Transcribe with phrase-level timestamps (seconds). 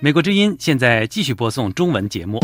[0.00, 2.40] 美国之音现在继续播送中文节目。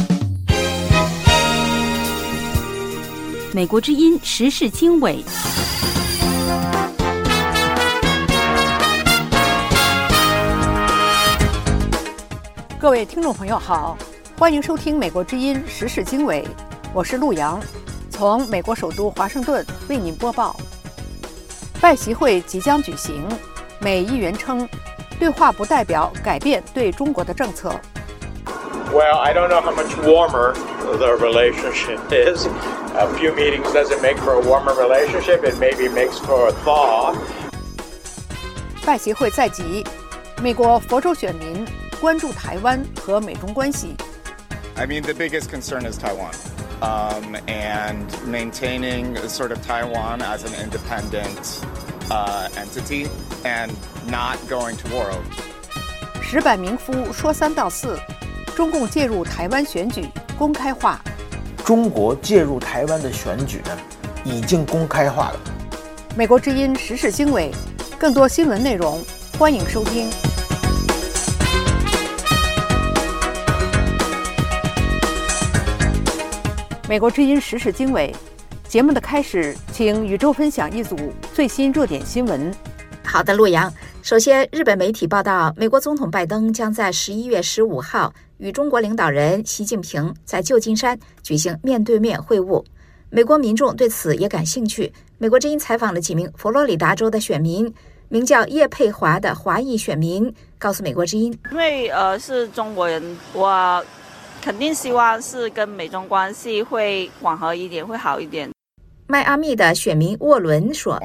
[3.53, 5.25] 美国之音时事经纬。
[12.79, 13.99] 各位听众朋友好，
[14.39, 16.45] 欢迎收听《美国之音时事经纬》，
[16.95, 17.61] 我是陆洋，
[18.09, 20.55] 从美国首都华盛顿为您播报。
[21.81, 23.27] 拜习会即将举行，
[23.80, 24.68] 美议员称，
[25.20, 27.74] 对话不代表改变对中国的政策。
[28.92, 30.54] Well, I don't know how much warmer
[30.98, 32.48] the relationship is.
[32.96, 35.44] A few meetings doesn't make for a warmer relationship.
[35.44, 37.16] It maybe makes for a thaw.
[38.86, 39.84] 拜习会在即，
[40.42, 41.66] 美国佛州选民。
[42.04, 43.96] 关注台湾和美中关系。
[44.76, 46.34] I mean, the biggest concern is Taiwan,
[46.82, 51.62] um, and maintaining sort of Taiwan as an independent
[52.11, 53.09] uh, entity
[53.45, 53.71] and
[54.07, 55.13] not going to war.
[56.23, 57.99] 石柏明夫说三道四，
[58.55, 60.07] 中共介入台湾选举
[60.37, 61.01] 公开化。
[61.65, 63.79] 中国介入台湾的选举呢，
[64.25, 65.41] 已经公开化了。
[66.17, 67.51] 美国之音时事经纬，
[67.99, 69.03] 更多新闻内容，
[69.39, 70.11] 欢迎收听。
[76.89, 78.15] 美国之音时事经纬
[78.69, 80.95] 节目的开始，请宇宙分享一组
[81.33, 82.55] 最新热点新闻。
[83.03, 83.73] 好的，陆阳。
[84.03, 92.63] 首先，日本媒体报道，美国总统拜登将在十一月十五号与中国领导人习近平在旧金山举行面对面会晤。
[93.09, 94.93] 美国民众对此也感兴趣。
[95.17, 97.73] 美国之音采访了几名佛罗里达州的选民，
[98.11, 103.83] 名叫叶佩华的华裔选民告诉美国之音：“因为呃是中国人，我。”
[104.41, 108.49] 肯定希望是跟美中关系会缓和一点，会好一点。
[109.11, 111.03] 迈阿密的选民沃伦说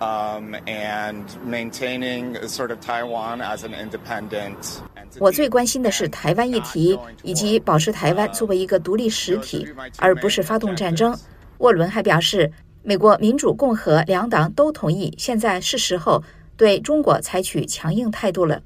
[0.00, 4.80] ：“Um, and maintaining sort of Taiwan as an independent。”
[5.20, 9.64] 我最关心的是台湾议题，以及保持台湾作为一个独立实体，
[9.98, 11.16] 而不是发动战争。
[11.58, 12.50] 沃伦还表示，
[12.82, 16.20] 美国民主、共和两党都同意，现在是时候
[16.56, 18.60] 对中国采取强硬态度了。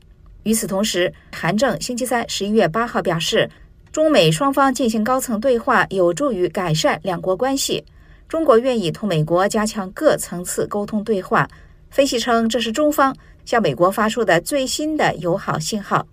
[0.45, 3.47] 与此同时，韩正星期三十一月八号表示。
[3.93, 7.85] 中美双方进行高层对话，有助于改善两国关系。
[8.31, 11.49] 中国愿意同美国加强各层次沟通对话。
[11.91, 13.13] 分析称，这是中方
[13.45, 16.07] 向美国发出的最新的友好信号。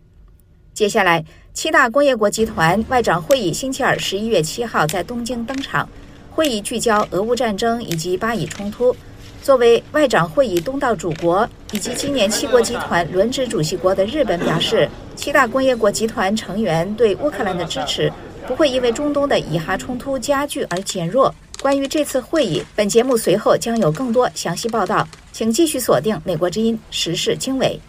[0.74, 1.24] 接下来，
[1.54, 5.88] 七大工业国集团外长会议星期二十一月七号在东京登场，
[6.32, 8.96] 会议聚焦俄乌战争以及巴以冲突。
[9.44, 14.90] 作为外长会议东道主国以及今年七国集团轮值主席国的日本表示。
[15.16, 18.12] 七大工业国集团成员对乌克兰的支持
[18.46, 21.34] 不会因为中东的以哈冲突加剧而减弱。
[21.62, 27.80] 关于这次会议，本节目随后将有更多详细报道，请继续锁定美国之音时事经纬。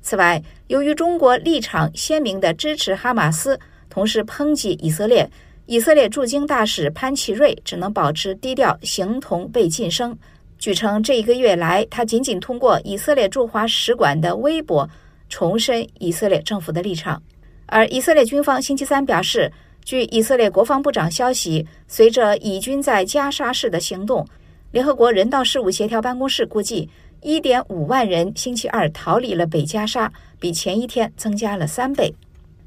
[0.00, 3.58] 此外，由于中国立场鲜明地支持哈马斯，
[3.88, 5.30] 同时抨击以色列，
[5.66, 10.16] 以色列驻京大使潘奇瑞只能保持低调，形同被晋升。
[10.58, 14.88] 据称，这一个月来，他仅仅通过以色列驻华使馆的微博。
[15.28, 17.22] 重申以色列政府的立场，
[17.64, 19.50] 而以色列军方星期三表示，
[19.84, 24.26] 据以色列国防部长消息，随着以军在加沙市的行动，
[24.70, 26.88] 联合国人道事务协调办公室估计
[27.22, 32.14] ，1.5万人星期二逃离了北加沙，比前一天增加了三倍。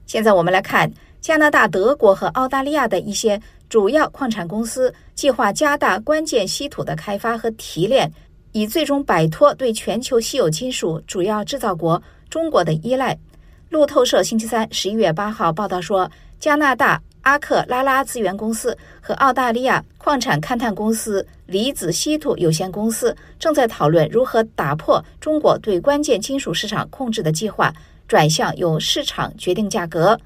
[0.05, 8.11] 现在我们来看，加拿大、德国和澳大利亚的一些主要矿产公司计划加大关键稀土的开发和提炼，
[8.51, 12.01] 以最终摆脱对全球稀有金属主要制造国。
[12.29, 13.17] 中国的依赖。
[13.69, 16.09] 路透社星期三十一月八号报道说，
[16.39, 27.73] 加拿大阿克拉拉资源公司和澳大利亚矿产勘探公司离子稀土有限公司正在讨论如何打破中国对关键金属市场控制的计划，
[28.07, 30.19] 转向由市场决定价格。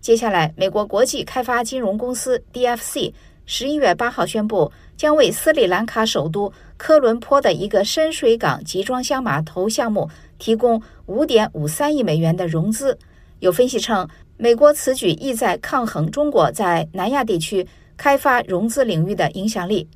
[0.00, 3.12] 接下来，美国国际开发金融公司 DFC
[3.44, 10.08] 十一月八号宣布，将为斯里兰卡首都科伦坡的一个深水港集装箱码头项目。
[10.36, 12.98] 提供五点五三亿美元的融资。
[13.38, 17.64] 有分析称，美国此举意在抗衡中国在南亚地区
[17.96, 19.86] 开发融资领域的影响力。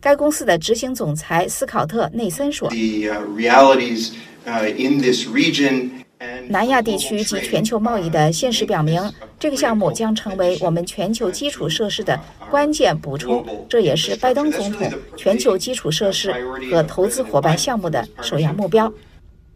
[0.00, 2.68] 该公司的执行总裁斯考特内森说
[6.48, 9.00] ：“南亚地区及全球贸易的现实表明，
[9.38, 12.20] 这个项目将成为我们全球基础设施的
[12.50, 13.46] 关键补充。
[13.68, 16.34] 这也是拜登总统全球基础设施
[16.70, 18.92] 和投资伙伴项目的首要目标。”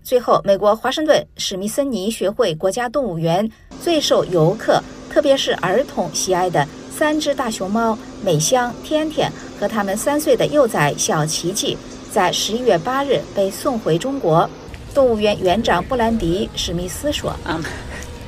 [0.09, 3.47] 最后，美国华盛顿史密森尼学会国家动物园
[3.83, 11.77] 最受游客，特别是儿童喜爱的三只大熊猫美香、天天和他们三岁的幼崽小奇奇，
[12.11, 14.49] 在十一月八日被送回中国。
[14.95, 17.37] 动物园园长布兰迪·史密斯说。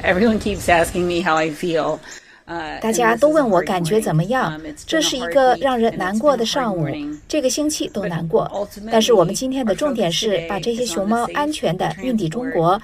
[0.04, 1.98] Everyone keeps asking me how I feel.
[2.80, 4.60] 大家都问我感觉怎么样。
[4.86, 6.86] 这是一个让人难过的上午，
[7.28, 8.68] 这个星期都难过。
[8.90, 12.80] 但是我们今天的重点是把这些熊猫安全地运抵中国。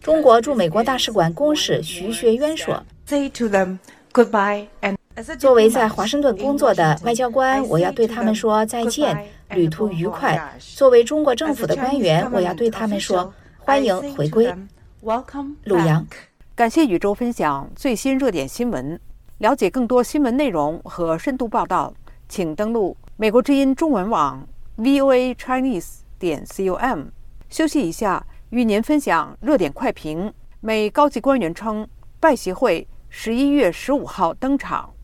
[0.00, 3.78] 中国驻美国大使馆公使徐学渊说：“Say to them
[4.12, 4.96] goodbye and。”
[5.38, 9.18] 作为在华盛顿工作的外交官，我要对他们说再见，
[9.48, 10.38] 旅途愉快。
[10.58, 14.54] 作为中国政府的官员，我要对他们说欢迎回归。
[15.64, 16.06] 陆阳。
[16.56, 18.98] 感谢宇宙分享最新热点新闻。
[19.36, 21.92] 了解更多新闻内容和深度报道，
[22.30, 24.48] 请登录美国之音中文网
[24.78, 27.08] voa chinese 点 com。
[27.50, 30.32] 休息一下，与您分享热点快评。
[30.60, 31.86] 美高级官员称，
[32.18, 34.94] 拜协会十一月十五号登场。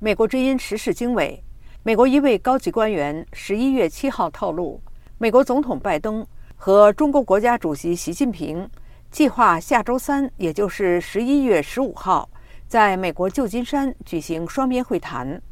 [0.00, 1.42] 美国之音时事经纬，
[1.82, 4.80] 美国一位高级官员十一月七号透露，
[5.18, 6.24] 美国总统拜登
[6.54, 8.70] 和中国国家主席习近平
[9.10, 12.30] 计划下周三，也就是十一月十五号，
[12.68, 15.42] 在美国旧金山举行双边会谈。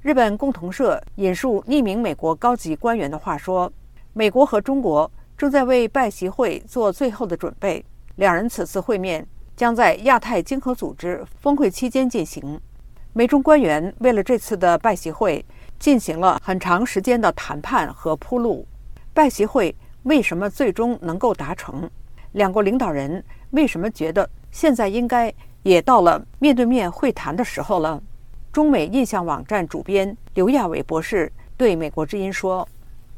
[0.00, 3.72] 日本共同社引述匿名美国高级官员的话说
[4.14, 7.84] ：“美国和中国正在为拜习会做最后的准备，
[8.14, 12.60] 两人此次会面将在亚太经合组织峰会期间进行。”
[13.18, 15.44] 美中官员为了这次的拜习会
[15.76, 18.64] 进行了很长时间的谈判和铺路。
[19.12, 19.74] 拜习会
[20.04, 21.90] 为什么最终能够达成？
[22.30, 25.34] 两国领导人为什么觉得现在应该
[25.64, 28.00] 也到了面对面会谈的时候了？
[28.52, 32.68] 中美印象网站主编刘亚伟博士对美国之音说：“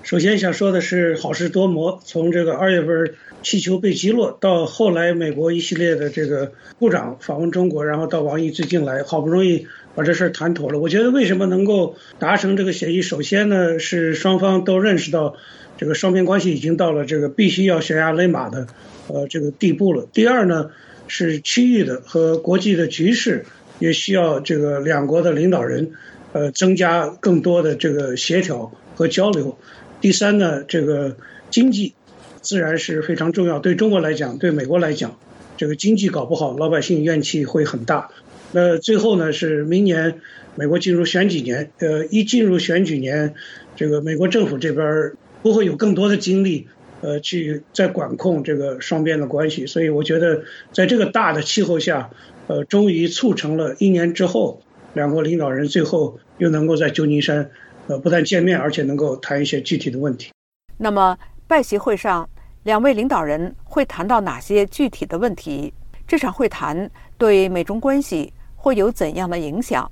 [0.03, 13.03] 首先想说的是好事多磨，从这个二月份气球被击落到后来美国一系列的这个部长访问中国，然后到王毅最近来，好不容易。”把这事儿谈妥了，我觉得为什么能够达成这个协议？
[13.03, 15.35] 首先呢，是双方都认识到，
[15.77, 18.69] 这个双边关系已经到了这个必须要悬崖勒马的，
[19.09, 20.07] 呃，这个地步了。
[20.13, 20.71] 第二呢，
[21.09, 23.45] 是区域的和国际的局势
[23.79, 25.93] 也需要这个两国的领导人，
[26.33, 29.59] 呃，增加更多的这个协调和交流。
[30.01, 31.17] 第三呢，这个
[31.51, 31.95] 经济
[32.41, 33.59] 自然是非常重要。
[33.59, 35.19] 对中国来讲，对美国来讲，
[35.57, 38.11] 这个经济搞不好，老百姓怨气会很大。
[38.53, 40.21] 那最后呢是明年
[40.57, 43.35] 美国进入选举年，呃，一进入选举年，
[43.77, 45.13] 这个美国政府这边
[45.43, 46.67] 不会有更多的精力，
[47.01, 49.67] 呃，去再管控这个双边的关系。
[49.67, 50.43] 所以我觉得
[50.73, 52.11] 在这个大的气候下，
[52.49, 54.61] 呃，终于促成了一年之后，
[54.95, 57.49] 两国领导人最后又能够在旧金山，
[57.87, 60.33] 呃，不但见面，而且能够谈一些具体的问题。
[60.77, 62.29] 那么拜习会上，
[62.65, 65.73] 两位领导人会谈到哪些具体的问题？
[66.09, 68.33] 这场会谈对美中关系？
[68.63, 69.91] 会有怎样的影响？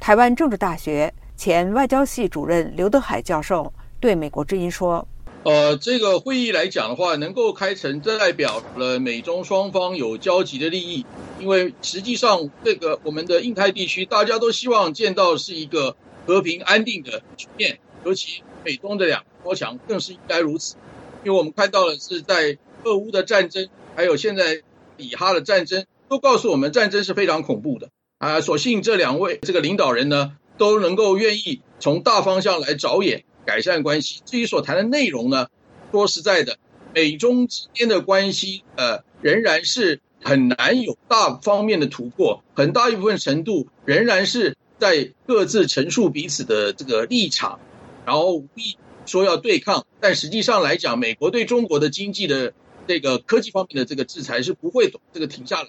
[0.00, 3.70] 台湾政治大学前外交系主任刘德海教授
[4.00, 5.06] 对美国之音说
[5.44, 11.04] ：“呃，这个会议来讲的话，能够开成，这代表了美中双方有交集的利益。
[11.38, 15.94] 因为实际上，这个我们的印太地区，大家都希望见到是一个
[16.26, 20.76] 和平安定的局面，尤其美中的两国强更是应该如此。
[21.22, 24.62] 因为我们看到了是在俄乌的战争，还有现在
[24.96, 34.22] 以哈的战争，都告诉我们战争是非常恐怖的。”啊，所幸这两位这个领导人呢，都能够愿意从大方向来着眼改善关系。
[34.24, 35.48] 至于所谈的内容呢，
[35.92, 36.56] 说实在的，
[36.94, 47.60] 美中之间的关系，呃，仍然是很难有大方面的突破，很大一部分程度仍然是在各自陈述彼此的这个立场，
[48.06, 52.54] 然后无意说要对抗，但实际上来讲，美国对中国的经济的
[52.86, 55.68] 这个科技方面的这个制裁是不会这个停下来。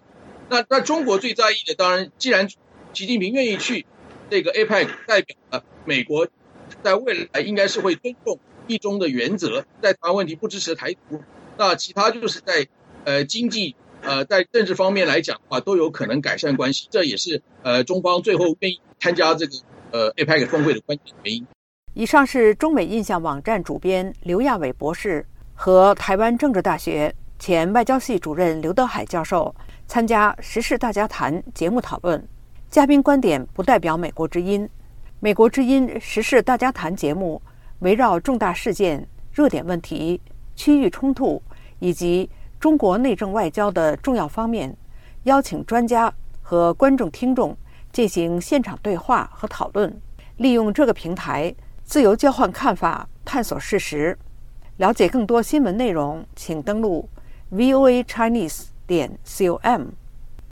[0.50, 2.50] 那那中国最在意的，当然，既然
[2.94, 3.86] 习近平愿意去
[4.30, 6.28] 这个 APEC，代表了美国
[6.82, 11.22] 在未来应该是会尊重一中的原则，在台湾问题不支持台独。
[11.58, 12.68] 那其他就是在
[13.04, 16.88] 呃经济呃在政治方面来讲的话，都有可能改善关系。
[16.92, 19.54] 这也是呃中方最后愿意参加这个
[19.92, 21.46] 呃 APEC 峰会的关键原因。
[21.94, 25.26] 以上是中美印象网站主编刘亚伟博士
[25.56, 29.54] 和台湾政治大学前外交系主任刘德海教授。
[29.88, 32.22] 参加《时事大家谈》节目讨论，
[32.70, 34.70] 嘉宾观点不代表美国之音。
[35.22, 37.42] 美国之音《时事大家谈》节目
[37.80, 40.20] 围绕重大事件、热点问题、
[40.58, 41.42] 区域冲突
[41.80, 42.30] 以及
[42.60, 44.76] 中国内政外交的重要方面，
[45.24, 47.56] 邀请专家和观众听众
[47.94, 50.02] 进行现场对话和讨论，
[50.36, 54.18] 利用这个平台自由交换看法、探索事实。
[54.76, 57.08] 了解更多新闻内容，请登录
[57.54, 58.66] VOA Chinese。
[58.88, 59.90] 点 com，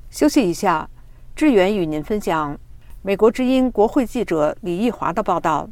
[0.09, 0.89] 休息一下，
[1.33, 2.59] 志远与您分享
[3.01, 5.69] 美国之音国会记者李义华的报道。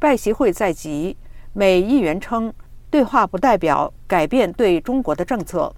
[0.00, 1.16] 拜习会在即，
[1.52, 2.52] 美议员称，
[2.90, 5.72] 对话不代表改变对中国的政策。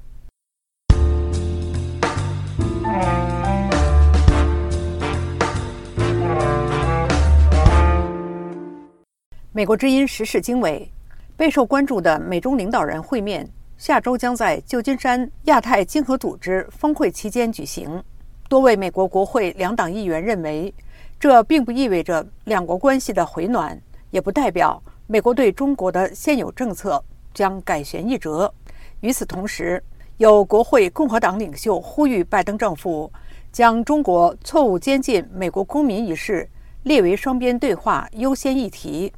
[9.52, 10.90] 美国之音时事经纬，
[11.36, 13.46] 备受关注的美中领导人会面，
[13.82, 18.00] 下周将在旧金山亚太经合组织峰会期间举行。
[18.48, 20.72] 多位美国国会两党议员认为，
[21.18, 23.76] 这并不意味着两国关系的回暖，
[24.12, 27.02] 也不代表美国对中国的现有政策
[27.34, 28.54] 将改弦易辙。
[29.00, 29.82] 与此同时，
[30.16, 33.12] 有国会共和党领袖呼吁拜登政府
[33.50, 36.48] 将中国错误监禁美国公民一事
[36.84, 39.12] 列为双边对话优先议题。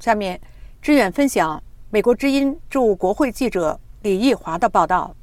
[0.00, 0.40] 下面，
[0.80, 5.16] 志远分享美国之音驻国会记者李义华的报道。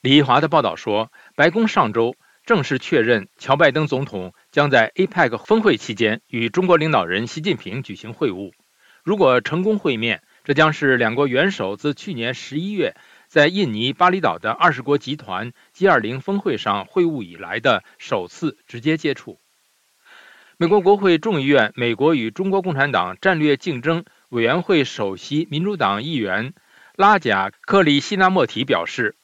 [0.00, 2.14] 李义华的报道说，白宫上周
[2.46, 8.52] 正式确认，乔拜登总统将在 APEC 峰会期间与中国领导人习近平举行会晤。
[9.02, 12.94] 如果成功会面，这将是两国元首自去年十一月
[13.26, 19.40] 在印尼巴厘岛的二十国集团 G20 峰会上会晤以来的首次直接接触。
[20.58, 24.04] 美国国会众议院美国与中国共产党战略竞争。
[24.28, 26.52] 委员会首席民主党议员
[26.98, 29.14] 拉贾克里希纳莫提表示，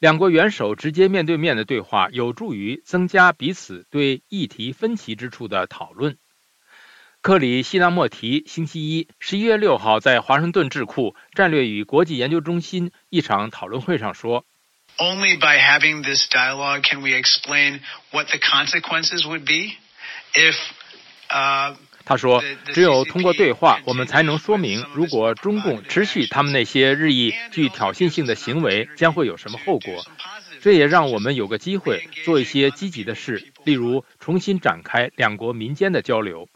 [0.00, 6.18] 两国元首直接面对面的对话有助于增加彼此对议题分歧之处的讨论。
[7.20, 14.44] 克里希纳莫提星期一十一月六号在华盛顿智库战略与国际研究中心一场讨论会上说
[14.98, 19.76] ：“Only by having this dialogue can we explain what the consequences would be
[20.34, 20.56] if.”
[22.04, 22.42] 他说
[22.74, 30.04] ：“只有通过对话，我们才能说明，如果中共持续他们那些日益具挑衅性的行为，将会有什么后果。
[30.60, 36.48] 这也让我们有个机会做一些积极的事，例如重新展开两国民间的交流。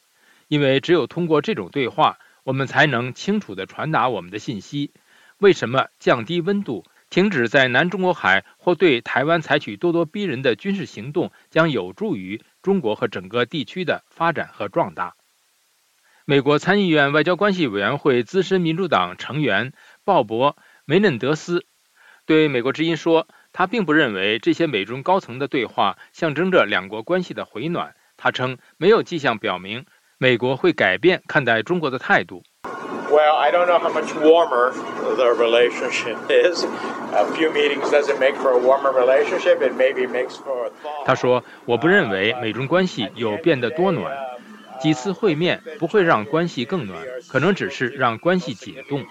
[0.48, 4.92] 因为只有通过这种对话，我们才能清楚地传达我们的信息。
[5.38, 15.14] 为什么降低温度、停止在南中国海或对台湾采取咄咄逼人的军事行动，将有助于中国和整个地区的发展和壮大？”
[16.28, 19.72] 美国参议院外交关系委员会资深民主党成员
[20.04, 20.50] 鲍勃·
[20.84, 21.64] 梅嫩德斯
[22.26, 29.86] 对美国之音说：“他并不认为这些美中高层的对话象征着两国关系的回暖。”他称，没有迹象表明
[30.18, 32.42] 美国会改变看待中国的态度。
[33.08, 34.72] Well, I don't know how much warmer
[35.14, 36.64] the relationship is.
[37.14, 39.62] A few meetings doesn't make for a warmer relationship.
[39.62, 41.04] It maybe makes for a thaw.
[41.04, 44.12] 他说：“我不认为美中关系有变得多暖。”
[44.86, 49.04] 几次会面不会让关系更暖，可能只是让关系解冻。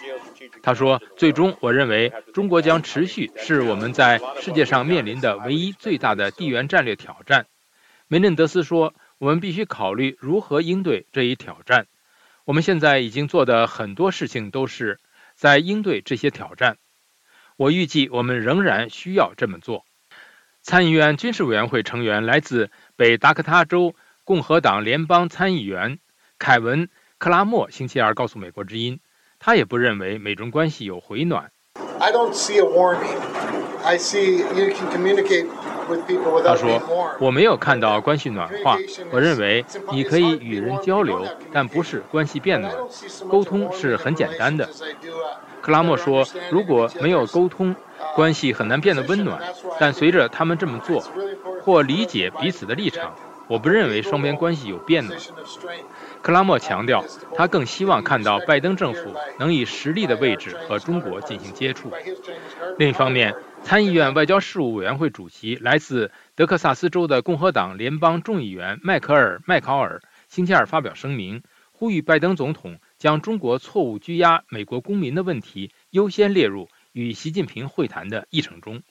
[0.63, 7.47] 他说：“最终，我认为中国将持续是我们在世界上面临的唯一最大的地缘战略挑战。”
[8.07, 11.87] 梅嫩德斯说：“我们必须考虑如何应对这一挑战。
[12.45, 15.01] 我们现在已经做的很多事情都是
[15.35, 16.77] 在应对这些挑战。
[17.57, 19.83] 我预计我们仍然需要这么做。”
[20.63, 23.93] 参议院军事委员会成员来自北达科他州。
[24.25, 25.99] 共和党联邦参议员
[26.39, 26.87] 凯文·
[27.19, 28.99] 克拉默星期二告诉美国之音，
[29.37, 31.51] 他也不认为美中关系有回暖。
[31.99, 33.19] I don't see a warming.
[33.83, 35.45] I see you can communicate.
[36.43, 36.81] 他说
[37.21, 38.79] ：“我没有看到关系暖化。
[39.11, 42.73] 我认为你可以与人交流，但不是关系变暖。
[43.29, 44.67] 沟通是很简单的。”
[45.61, 47.75] 克拉默说：“如果没有沟通，
[48.15, 49.39] 关系很难变得温暖。
[49.79, 51.03] 但随着他们这么做，
[51.61, 53.13] 或理解彼此的立场。”
[53.47, 55.19] 我不认为双边关系有变暖。
[56.21, 61.91] 克拉默强调，他更希望看到拜登政府能以实力的位置和中国进行接触。
[62.79, 78.81] 另一方面，参议院外交事务委员会主席、来自德克萨斯州的共和党联邦众议员迈克尔·麦考尔星期二发表声明，呼吁拜登总统将中国错误拘押美国公民的问题优先列入与习近平会谈的议程中。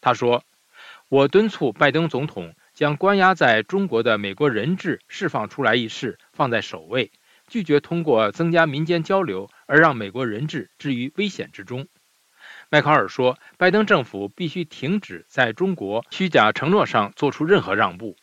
[0.00, 0.44] 他说
[1.10, 7.10] ：“我敦促拜登总统。”将关押在中国的美国人质释放出来一事放在首位，
[7.48, 11.88] 拒绝通过增加民间交流而让美国人质置于危险之中。
[12.70, 18.16] 迈考尔说，拜登政府必须停止在中国虚假承诺上做出任何让步，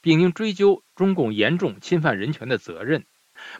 [0.00, 3.04] 并应追究中共严重侵犯人权的责任。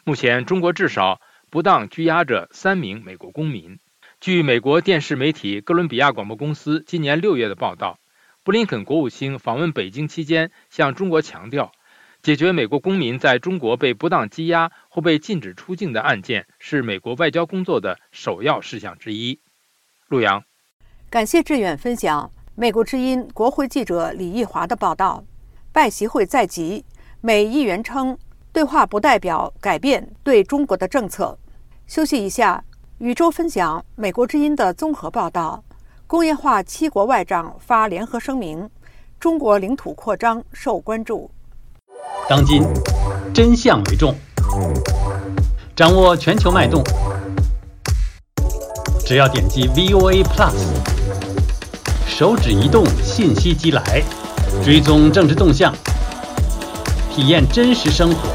[0.04, 3.80] 目前，中国至少不当拘押着三名美国公民。
[4.20, 7.98] 据美国电视媒体哥伦比亚广播公司今年六月的报道。
[8.44, 11.70] 布林肯国务卿访问北京期间，向中国强调，
[12.22, 19.38] 解决美国公民在中国被不当羁押或被禁止出境的案件是美国外交工作的首要事项之一。
[20.08, 20.42] 陆阳，
[21.10, 25.22] 感谢志远分享美国之音国会记者李义华的报道。
[25.70, 26.82] 拜习会在即，
[27.20, 28.18] 美议员称
[28.52, 31.38] 对话不代表改变对中国的政策。
[31.86, 32.64] 休息一下，
[32.98, 35.62] 宇宙分享美国之音的综合报道：
[36.08, 38.70] 工业化七国外长发联合声明，
[39.20, 41.30] 中国领土扩张受关注。
[42.26, 42.62] 当今
[43.34, 44.14] 真相为重，
[45.76, 46.82] 掌握全球脉动，
[49.04, 50.54] 只要点击 VOA Plus，
[52.06, 54.02] 手指移动，信息即来，
[54.64, 55.74] 追踪政治动向，
[57.14, 58.30] 体验真实生活，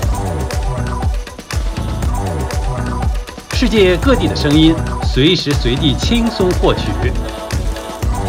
[3.56, 4.76] 世界各地的声音，
[5.12, 6.92] 随时随地轻松获取。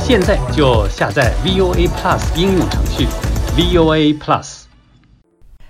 [0.07, 3.07] 现在就下载 VOA Plus 应用程序
[3.57, 4.65] ，VOA Plus。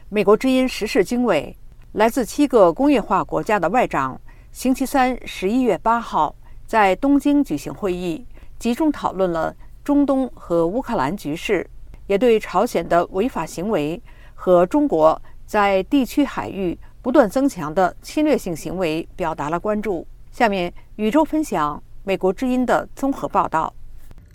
[0.09, 1.57] 美国之音时事经纬，
[1.93, 6.35] 来自七个工业化国家的外长，星期三十一月八号
[6.67, 8.27] 在东京举行会议，
[8.59, 11.65] 集中讨论了中东和乌克兰局势，
[12.09, 14.03] 也对朝鲜的违法行为
[14.35, 20.05] 和中国在地区海域不断增强的侵略性行为表达了关注。
[20.33, 23.73] 下面，宇宙分享美国之音的综合报道。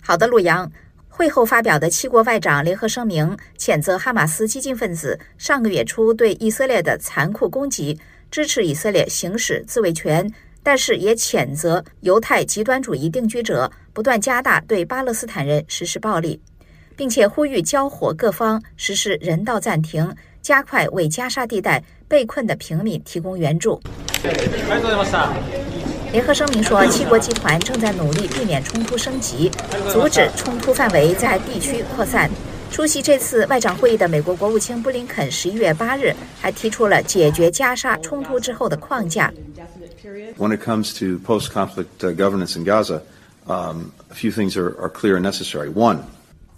[0.00, 0.70] 好的，陆阳。
[1.12, 7.98] 会后发表的七国外长联合声明，谴责哈马斯激进分子上个月初对以色列的残酷攻击，
[8.30, 16.40] 支持以色列行使自卫权，但是也谴责犹太极端主义定居者不断加大对巴勒斯坦人实施暴力，
[16.96, 23.78] 并且呼吁交火各方实施人道暂停，加快为加沙地带被困的平民提供援助。
[26.12, 29.48] 联合声明说，七国集团正在努力避免冲突升级，
[29.92, 32.28] 阻止冲突范围在地区扩散。
[32.72, 39.32] 出席这次外长会议的美国国务卿布林肯十一月八日还提出了解决加沙冲突之后的框架。
[40.36, 43.02] When it comes to post-conflict governance in Gaza,
[43.46, 45.68] um, a few things are are clear and necessary.
[45.72, 45.98] One.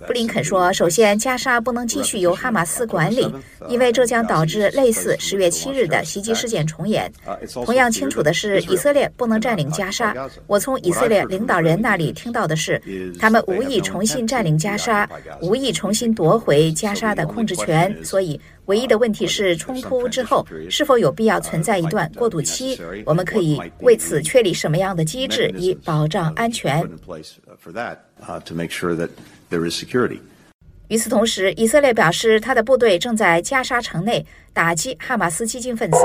[0.07, 3.33] 布林肯说：“首先，加沙不能继续由哈马斯管理，
[3.69, 7.11] 因为这将导致类似十月七日的袭击事件重演。
[7.65, 10.15] 同样清楚的是，以色列不能占领加沙。
[10.47, 12.81] 我从以色列领导人那里听到的是，
[13.19, 15.09] 他们无意重新占领加沙，
[15.41, 17.95] 无意重新夺回加沙的控制权。
[18.05, 22.81] 所以，唯一的问题是，冲突之后是否有必要存在一段过渡期？
[23.05, 26.83] 我们可以为此确立什么样的机制以保障安全？”
[30.89, 35.99] 与此同时，以色列表示，他的部队正在加沙城内打击哈马斯激进分子。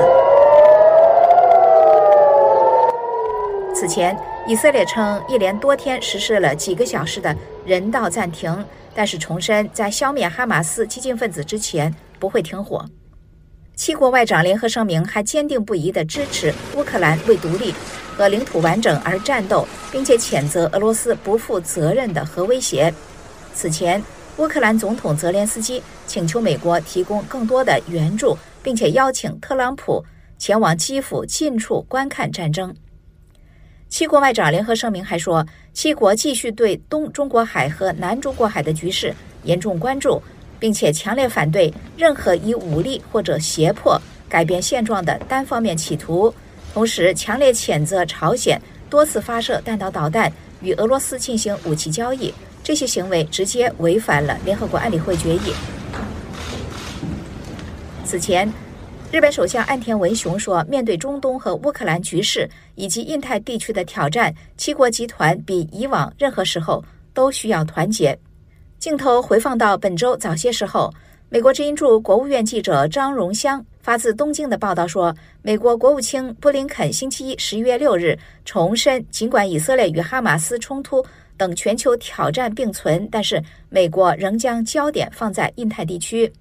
[3.76, 12.84] 此前，以色列称一连多天实施了几个小时的人道暂停，但是重申在消灭哈马斯激进分子之前不会停火。
[13.76, 17.76] 七国外长联合声明还坚定不移地支持乌克兰为独立
[18.16, 22.92] 和领土完整而战斗，并且谴责俄罗斯不负责任的核威胁。
[23.58, 24.00] 此前，
[24.38, 30.06] 乌克兰总统泽连斯基请求美国提供更多的援助，并且邀请特朗普
[30.38, 32.72] 前往基辅近处观看战争。
[33.90, 35.44] 七国外长联合声明还说，
[35.74, 40.22] 七国继续对东中国海和南中国海的局势严重关注，
[40.60, 46.32] 并且强烈反对任何以武力或者胁迫改变现状的单方面企图，
[46.76, 52.32] 同时强烈谴责朝鲜多次发射弹道导弹与俄罗斯进行武器交易。
[52.68, 55.54] 这些行为直接违反了联合国安理会决议。
[58.04, 58.46] 此前，
[59.10, 68.20] 日本首相岸田文雄说：“面对中东和乌克兰局势以及印太地区的挑战，七国集团比以往任何时候都需要团结。”
[68.80, 70.94] 镜头回放到本周早些时候，
[71.30, 81.02] 美国之音驻国务院记者张荣香发自东京的报道说，美国国务卿布林肯星期一十一月六日重申，尽管以色列与哈马斯冲突。
[81.38, 86.32] 等全球挑战并存，但是美国仍将焦点放在印太地区。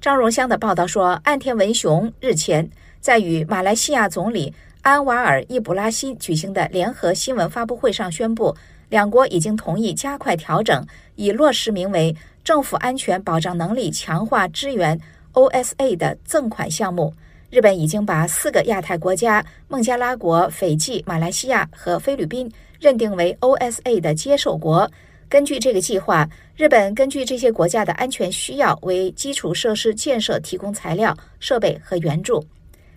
[0.00, 2.68] 张荣香的报道说，岸田文雄日前
[3.00, 8.54] 在与马来西亚总理安瓦尔·易卜拉欣举行的联合新闻发布会上宣布，
[8.90, 10.86] 两国已经同意加快调整，
[11.16, 12.14] 以落实名为
[12.44, 14.98] “政府安全保障能力强化支援
[15.32, 17.12] ”（OSA） 的赠款项目。
[17.50, 22.50] 日本已经把四个亚太国家——孟加拉国、斐济、马来西亚和菲律宾。
[22.78, 24.90] 认定为 OSA 的接受国。
[25.28, 32.42] 根据这个计划，日本根据这些国家的安全需要，为基础设施建设提供材料、设备和援助。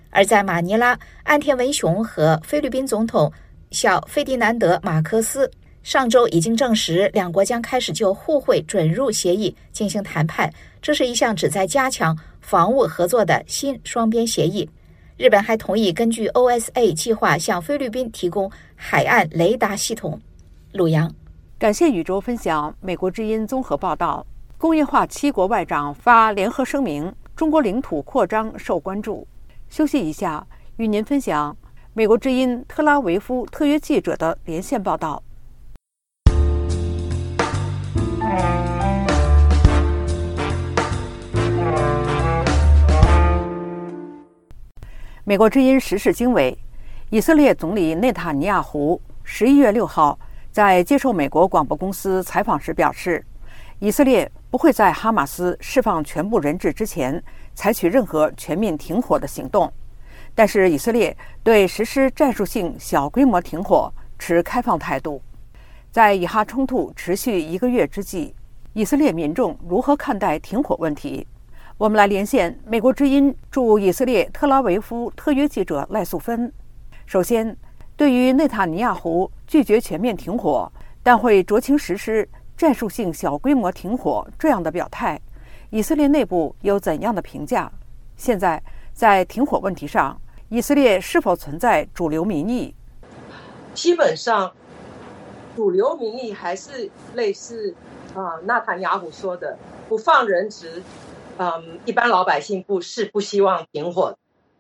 [0.10, 3.32] 而在马尼拉，岸田文雄和菲律宾总统
[3.72, 5.50] 小费迪南德·马克思
[5.84, 10.52] 上周已经证实，两国将开始就互惠准入协议进行谈判。
[10.82, 14.70] 这是一项旨在加强防务合作的新双边协议。
[15.22, 20.20] 日本还同意根据 OSA 计划向菲律宾提供海岸雷达系统。
[20.72, 21.14] 鲁阳，
[21.60, 24.26] 感谢宇宙分享美国之音综合报道。
[24.58, 29.28] 工业化七国外长发联合声明，中国领土扩张受关注。
[29.70, 30.44] 休息一下，
[30.78, 31.56] 与您分享
[31.94, 35.22] 美国之音特拉维夫特约记者的连线报道。
[45.24, 46.58] 美国之音时事经纬，
[47.12, 50.18] 以色列总理内塔尼亚胡十一月六号
[50.52, 53.24] 在接受美国广播公司采访时表示，
[53.78, 59.72] 以色列不会在哈马斯释放全部人质之前采取任何全面停火的行动，
[60.34, 65.22] 但是以色列对实施战术性小规模停火持开放态度。
[65.92, 68.34] 在以哈冲突持续一个月之际，
[68.74, 71.28] 以色列民众如何看待停火问题？
[71.82, 76.54] 我们来连线美国之音驻以色列特拉维夫特约记者赖素芬。
[77.08, 77.58] 首先，
[77.98, 85.20] 对于内塔尼亚胡拒绝全面停火，但会酌情实施战术性小规模停火这样的表态，
[85.72, 87.72] 以色列内部有怎样的评价？
[88.16, 88.62] 现在
[88.94, 92.76] 在停火问题上，以色列是否存在主流民意？
[93.74, 94.52] 基本上，
[95.56, 97.74] 主流民意还是类似
[98.14, 99.58] 啊，纳坦雅胡说的，
[99.90, 100.84] 不放人质。
[101.38, 104.18] 嗯，一般老百姓不是不希望停火，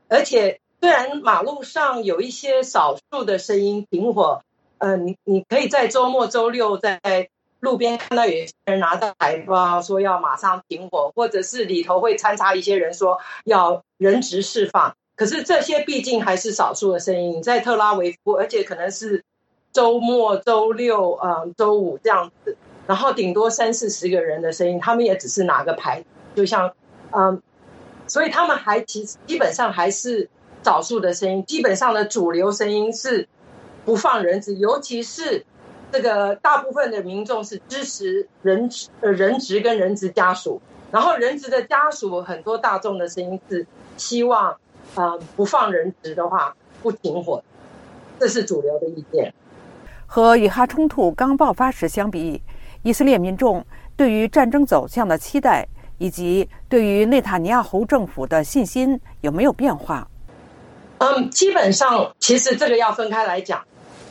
[0.07, 4.43] 而且虽然马路上有一些少数的声音停火，
[4.79, 6.99] 呃，你你可以在周末周六在
[7.59, 19.23] 路边看到有些人拿着海报说要马上停火，或者是里头会掺杂一些人说要人质释放，可是这些毕竟还是少数的声音，在特拉维夫，而且可能是
[19.71, 22.57] 周末周六、嗯周五这样子，
[22.87, 26.03] 然后顶多三四十个人的声音，他们也只是拿个牌。
[26.35, 26.73] 就像，
[27.11, 27.41] 嗯，
[28.07, 30.29] 所以他们还其实基本上还是
[30.63, 33.27] 少数的声音，基本上的主流声音是
[33.85, 35.45] 不放人质，尤其是
[35.91, 43.65] 这个大部分的民众是支持人质呃人质跟人质家属，然后人质的家属很多大众的声音是
[43.97, 44.55] 希望，
[44.95, 47.43] 嗯，不放人质的话不停火，
[48.19, 49.33] 这是主流的意见。
[50.05, 52.41] 和以哈冲突刚爆发时相比，
[52.83, 53.65] 以色列民众
[53.95, 55.67] 对于战争走向的期待。
[56.01, 60.07] 以及对于内塔尼亚胡政府的信心有没有变化？
[60.97, 63.63] 嗯，基本上其实这个要分开来讲。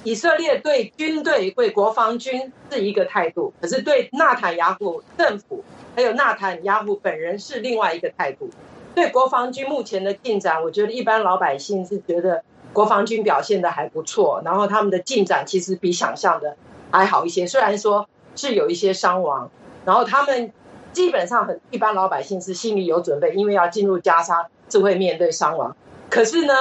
[0.05, 5.65] 以色列对军队、对国防军是一个态度，可是对纳坦雅胡政府
[5.97, 8.49] 还有纳坦雅胡本人是另外一个态度。
[8.95, 12.41] 对国防军目前的进展，我觉得一般老百姓是觉得
[12.73, 16.57] 国防军表现的还不错，然后他们的进展其实比想象的
[16.93, 17.45] 还好一些。
[17.49, 19.51] 虽然说是有一些伤亡，
[19.85, 20.53] 然后他们。
[20.93, 25.77] 基本上很一般，老百姓是心里有准备，因为要进入加沙是会面对伤亡。
[26.09, 26.55] 可是呢，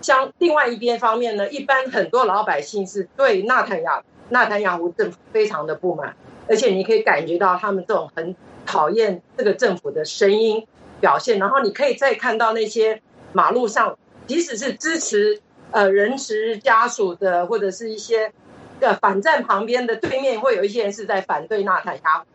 [0.00, 6.14] 像另外一边方面呢，一般很多老百姓是对纳坦亚纳坦亚胡政府非常的不满，
[6.48, 10.66] 而且你可以感觉到他们这种很讨厌这个政府的声音
[11.00, 11.38] 表现。
[11.38, 13.00] 然后你可以再看到那些
[13.32, 18.32] 马路上，即使是支持呃人质家属的，或者是一些
[18.80, 22.26] 呃反战旁边的对面，会有一些人是在反对纳坦亚胡。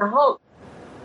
[0.00, 0.40] 然后，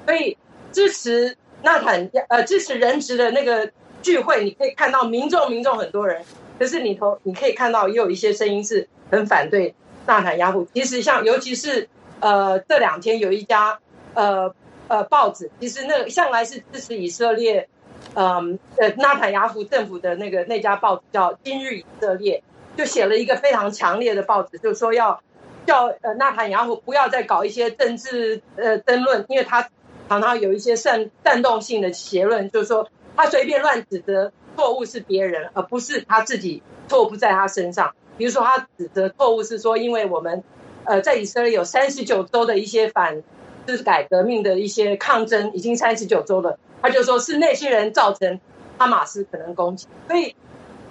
[0.06, 0.38] 所以
[0.72, 3.70] 支持纳坦呃支持人质的那个
[4.02, 6.24] 聚会，你可以看到民众民众很多人，
[6.58, 10.66] 可是里头你可以看到也有一些声音是很反对纳坦雅虎。
[10.74, 11.90] 其实像尤其是
[12.22, 13.78] 呃这两天有一家
[14.14, 14.56] 呃
[14.88, 17.68] 呃报纸，其实那向来是支持以色列，
[18.14, 22.42] 嗯呃纳坦雅胡政府的那个那家报纸叫《今日以色列》，
[22.78, 25.20] 就写了一个非常强烈的报纸，就说要。
[25.66, 29.70] 叫呃纳坦雅胡不要再搞一些政治呃争论，因为他
[30.08, 37.94] 常常有一些煽煽动性的结论，就是说他随便乱指责错误是别人，而不是他自己错不在他身上。
[38.18, 40.44] 比如说他指责错误是说，因为我们
[40.86, 43.24] 呃在以色列有三十九周的一些反
[43.66, 48.40] 就是改革命的一些抗争，已经三十九周了，他就说是那些人造成
[48.78, 49.88] 哈马斯可能攻击。
[50.08, 50.36] 所以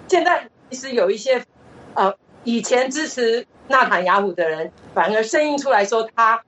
[0.07, 1.43] 现在其实有一些
[1.93, 2.13] 呃
[2.45, 3.45] 以前支持。
[3.67, 6.39] 纳坦雅胡的人反而声音出来说，他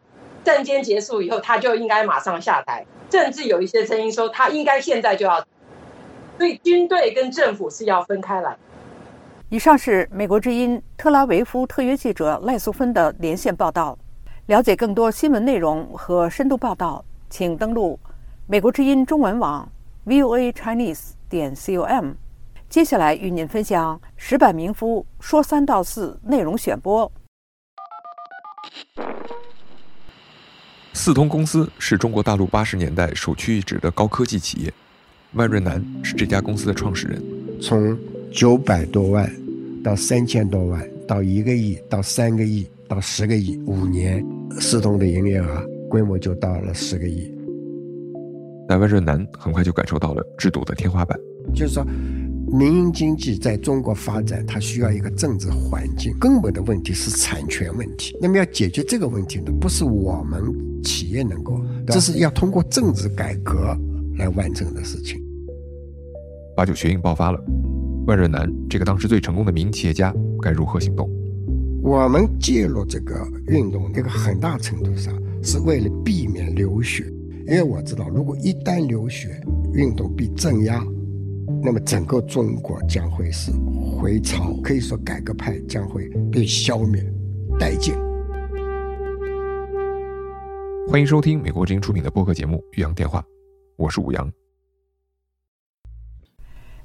[0.44, 2.86] 战争结束以后，他就应该马上下台。
[3.10, 5.44] 甚至有一些声音说，他应该现在就要。
[6.38, 8.56] 所以军队跟政府是要分开来。
[9.50, 13.98] 以上是美国之音特拉维夫特约记者赖素芬的连线报道。
[14.46, 18.00] 了解更多新闻内容和深度报道，请登录
[18.46, 19.68] 美国之音中文网
[20.06, 22.12] voa chinese 点 com。
[22.70, 27.10] 接下来与您分享石板明夫说三道四内容选播。
[30.92, 34.74] 四通公司是中国大陆八十年代首屈一指的高科技企业，
[35.34, 37.24] 万润南是这家公司的创始人。
[37.62, 37.98] 从
[38.34, 39.32] 九百多万
[39.82, 44.22] 到三千多万，到一个亿，到三个亿，到十个亿，五年，
[44.60, 47.34] 四通的营业额规模就到了十个亿。
[48.68, 51.18] 但万润南很快就感受到了制度的天花板，
[51.56, 51.86] 就是说，
[52.50, 56.18] 民营经济在中国发展，它需要一个政治环境。
[56.18, 58.18] 根本的问题是产权问题。
[58.22, 60.42] 那么要解决这个问题呢，不是我们
[60.82, 63.78] 企业能够，这是要通过政治改革
[64.18, 65.22] 来完成的事情。
[66.56, 67.44] 八九学运爆发了，
[68.08, 71.10] 万润南这个当时最成功的民营企业家该如何行动？
[71.84, 77.06] 我们介入这个运动，一个很大程度上是为了避免流血。
[77.46, 79.42] 因为我知道，如果一旦流血，
[79.74, 80.86] 运动被镇压，
[81.50, 83.54] 那么整个中国将会是
[83.98, 87.02] 回潮，可以说改革派将会被消灭
[87.58, 87.96] 殆尽。
[90.90, 93.22] 欢迎收听美国之音出品的播客节目《岳阳电话》，
[93.78, 94.30] 我是武阳。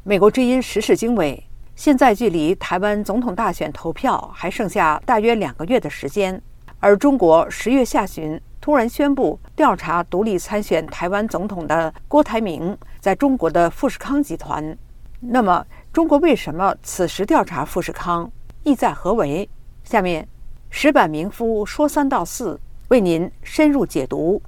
[0.04, 1.42] 美国之音时事经纬，
[1.74, 6.40] 现在距离台湾总统大选投票还剩下大约两个月的时间，
[6.78, 8.40] 而中国十月下旬。
[8.62, 14.78] 突然宣布调查独立参选台湾总统的郭台铭在中国的富士康集团。
[15.18, 18.30] 那么，中国为什么此时调查富士康，
[18.62, 19.50] 意在何为？
[19.82, 20.28] 下面，
[20.70, 24.40] 石板明夫说三道四，为您深入解读。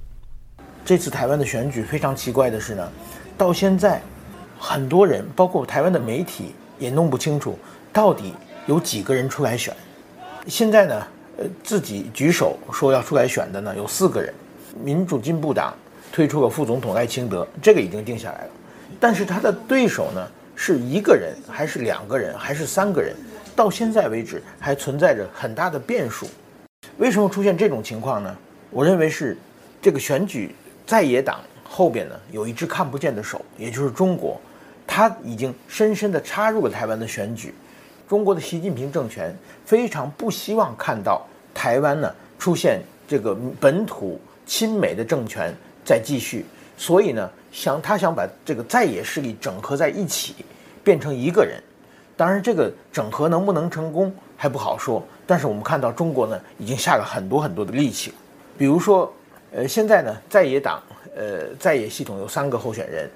[0.85, 2.89] 这次台湾的选举非常奇怪的是呢，
[3.37, 4.01] 到现在，
[4.57, 7.59] 很多人，包括台湾的媒体，也弄不清楚
[7.91, 8.33] 到底
[8.65, 9.75] 有几个人出来选。
[10.47, 11.05] 现在呢？
[11.37, 14.33] 呃，自己举手说要出来选的呢，有四个人。
[14.83, 15.73] 民主进步党
[16.11, 18.49] 推出了副总统赖清德，这个已经定下来了。
[18.99, 23.15] 但是他的对手呢，是一个人还是两个人还是三个人？
[23.55, 26.27] 到现在为止还存在着很大的变数。
[26.97, 28.35] 为什么出现这种情况呢？
[28.69, 29.37] 我认为是
[29.81, 30.53] 这个选举
[30.85, 34.39] 在野党后边呢有一只看不见的手，也就是中国，
[34.85, 37.53] 他已经深深地插入了台湾的选举。
[38.07, 46.45] 中国的习近平政权非常不希望看到台湾呢出现这个本土亲美的政权再继续，
[46.77, 50.35] 所以呢，想他想把这个在野势力整合在一起，
[50.83, 51.61] 变成一个人。
[52.15, 55.03] 当然，这个整合能不能成功还不好说。
[55.27, 58.13] 但是我们看到中国呢已经下了很多很多的力气，
[58.57, 59.11] 比如说，
[59.51, 60.81] 呃，现在呢在野党
[61.15, 63.09] 呃在野系统有三个候选人，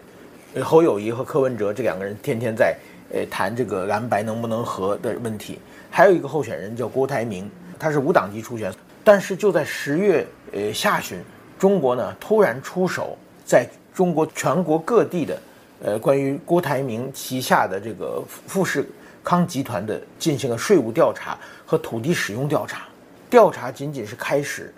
[0.64, 2.76] 侯友谊和柯文哲这两个人天天在。
[3.12, 5.58] 呃，谈这个蓝白能不能合的问题，
[5.90, 8.72] 还有一个候选人叫郭台铭，他是无党籍初选，
[9.04, 11.20] 但是就在十月呃下旬，
[11.58, 15.42] 中国呢突然出手，在中国全国各地的
[15.84, 18.88] 呃关于郭台铭旗下的这个富士
[19.24, 22.84] 康集团的进行了税务调查和土地使用调查，
[23.28, 24.72] 调查仅仅是开始，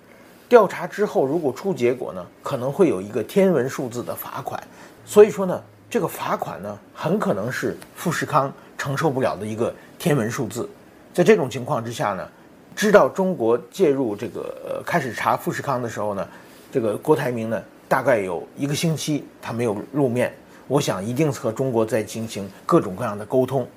[0.47, 4.63] 调查之后如果出结果呢，可能会有一个天文数字的罚款，
[5.05, 5.61] 所以说呢。
[5.91, 10.67] 这个罚款呢，很可能是富士康承受不了的一个天文数字。
[11.13, 12.25] 在这种情况之下呢，
[12.73, 16.25] 知道中国介入这个呃开始查富士康的时候呢，
[16.71, 20.33] 这个郭台铭呢，大概有一个星期他没有露面。
[20.69, 23.67] 我想一定是和中国在进行各种各样的沟通。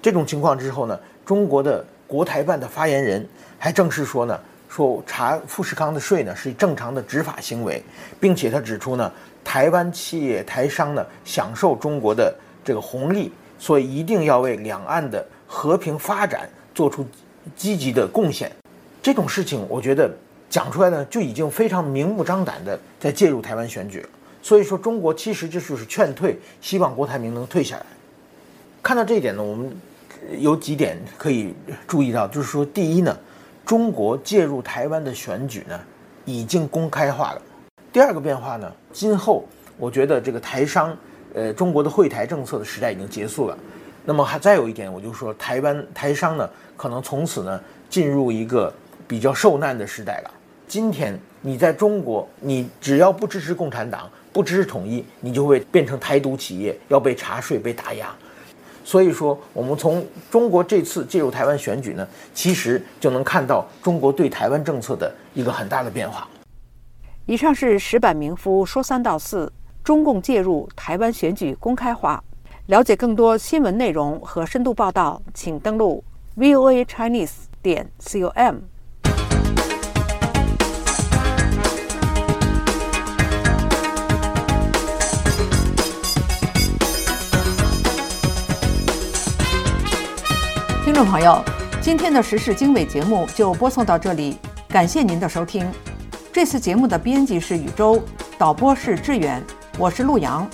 [0.00, 4.38] 这种情况之后呢，中国的国台办的发言人还正式说呢，
[4.70, 7.82] 说查富士康的税呢是正常的执法行为，
[8.18, 9.12] 并且他指出呢。
[9.42, 17.04] 台湾企业、台商呢，享受中国的这个红利，所以一定要为两岸的和平发展做出
[17.56, 18.52] 积极的贡献。
[19.02, 20.14] 这种事情，我觉得
[20.50, 24.08] 讲出来呢，就已经非常明目张胆的在介入台湾选举了。
[24.42, 27.86] 所以说，中国其实这就是劝退，希望郭台铭能退下来。
[28.82, 29.74] 看到这一点呢，我们
[30.38, 31.54] 有几点可以
[31.88, 33.18] 注意到，就是说，第一呢，
[33.64, 35.78] 中国介入台湾的选举呢，
[36.24, 37.42] 已经公开化了。
[37.92, 39.44] 第二个变化呢，今后
[39.76, 40.96] 我觉得这个台商，
[41.34, 43.56] 呃，中国的会台政策的时代已经结束了。
[44.04, 48.72] 那么还再有一点，我就说台湾台商呢，可能从此呢进入一个
[49.06, 50.30] 比较受难的时代了。
[50.66, 58.14] 今天你在中国，你只要不支持共产党，不支持统一，你就会变成台独企业，要被查税、被打压。
[58.90, 66.26] 所以说，我们从中国这次介入台湾选举呢，其实就能看到中国对台湾政策的一个很大的变化。
[67.24, 69.52] 以上是石板明夫说三道四，
[69.84, 72.20] 中共介入台湾选举公开化。
[72.66, 76.02] 了解更多新闻内容和深度报道，请登录
[76.36, 78.56] voa chinese 点 com。
[91.00, 91.42] 众朋友，
[91.80, 94.36] 今天的时事经纬节目就播送到这里，
[94.68, 95.66] 感谢您的收听。
[96.30, 98.02] 这次节目的编辑是宇宙，
[98.36, 99.42] 导播是志远，
[99.78, 100.46] 我是陆阳，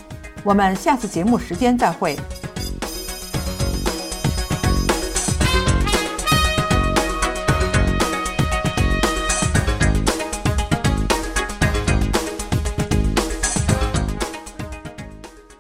[0.44, 2.16] 我们下次节目时间再会。